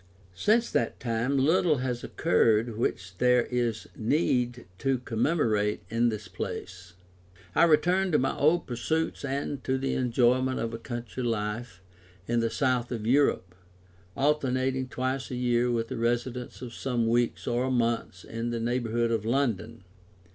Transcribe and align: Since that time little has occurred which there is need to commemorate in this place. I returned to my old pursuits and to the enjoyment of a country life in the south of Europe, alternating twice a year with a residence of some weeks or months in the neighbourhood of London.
Since 0.33 0.71
that 0.71 0.99
time 0.99 1.37
little 1.37 1.77
has 1.77 2.03
occurred 2.03 2.75
which 2.75 3.15
there 3.19 3.43
is 3.51 3.85
need 3.95 4.65
to 4.79 4.97
commemorate 4.97 5.83
in 5.91 6.09
this 6.09 6.27
place. 6.27 6.93
I 7.53 7.65
returned 7.65 8.13
to 8.13 8.17
my 8.17 8.35
old 8.35 8.65
pursuits 8.65 9.23
and 9.23 9.63
to 9.63 9.77
the 9.77 9.93
enjoyment 9.93 10.59
of 10.59 10.73
a 10.73 10.79
country 10.79 11.21
life 11.21 11.83
in 12.27 12.39
the 12.39 12.49
south 12.49 12.91
of 12.91 13.05
Europe, 13.05 13.53
alternating 14.17 14.87
twice 14.87 15.29
a 15.29 15.35
year 15.35 15.69
with 15.69 15.91
a 15.91 15.97
residence 15.97 16.63
of 16.63 16.73
some 16.73 17.05
weeks 17.07 17.45
or 17.45 17.69
months 17.69 18.23
in 18.23 18.49
the 18.49 18.59
neighbourhood 18.59 19.11
of 19.11 19.23
London. 19.23 19.83